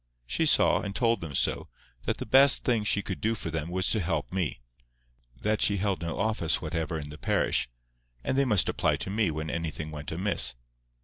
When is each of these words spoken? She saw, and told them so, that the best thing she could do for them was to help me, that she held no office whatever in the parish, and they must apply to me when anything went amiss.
She 0.25 0.47
saw, 0.47 0.79
and 0.81 0.95
told 0.95 1.21
them 1.21 1.35
so, 1.35 1.67
that 2.05 2.17
the 2.17 2.25
best 2.25 2.63
thing 2.63 2.83
she 2.83 3.03
could 3.03 3.21
do 3.21 3.35
for 3.35 3.51
them 3.51 3.69
was 3.69 3.87
to 3.91 3.99
help 3.99 4.33
me, 4.33 4.59
that 5.39 5.61
she 5.61 5.77
held 5.77 6.01
no 6.01 6.17
office 6.17 6.59
whatever 6.59 6.97
in 6.97 7.09
the 7.09 7.19
parish, 7.19 7.69
and 8.23 8.35
they 8.35 8.43
must 8.45 8.67
apply 8.67 8.95
to 8.95 9.11
me 9.11 9.29
when 9.29 9.51
anything 9.51 9.91
went 9.91 10.11
amiss. 10.11 10.55